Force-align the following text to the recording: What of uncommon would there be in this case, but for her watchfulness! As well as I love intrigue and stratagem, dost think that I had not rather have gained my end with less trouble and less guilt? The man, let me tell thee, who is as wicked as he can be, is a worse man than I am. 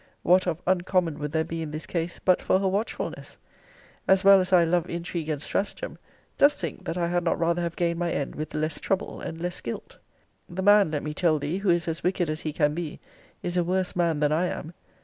What 0.23 0.47
of 0.47 0.63
uncommon 0.65 1.19
would 1.19 1.31
there 1.31 1.43
be 1.43 1.61
in 1.61 1.69
this 1.69 1.85
case, 1.85 2.17
but 2.17 2.41
for 2.41 2.57
her 2.57 2.67
watchfulness! 2.67 3.37
As 4.07 4.23
well 4.23 4.39
as 4.39 4.51
I 4.51 4.63
love 4.63 4.89
intrigue 4.89 5.29
and 5.29 5.39
stratagem, 5.39 5.99
dost 6.39 6.59
think 6.59 6.85
that 6.85 6.97
I 6.97 7.05
had 7.05 7.23
not 7.23 7.37
rather 7.37 7.61
have 7.61 7.75
gained 7.75 7.99
my 7.99 8.11
end 8.11 8.33
with 8.33 8.55
less 8.55 8.79
trouble 8.79 9.21
and 9.21 9.39
less 9.39 9.61
guilt? 9.61 9.99
The 10.49 10.63
man, 10.63 10.89
let 10.89 11.03
me 11.03 11.13
tell 11.13 11.37
thee, 11.37 11.59
who 11.59 11.69
is 11.69 11.87
as 11.87 12.01
wicked 12.01 12.31
as 12.31 12.41
he 12.41 12.51
can 12.51 12.73
be, 12.73 12.99
is 13.43 13.57
a 13.57 13.63
worse 13.63 13.95
man 13.95 14.21
than 14.21 14.31
I 14.31 14.47
am. 14.47 14.73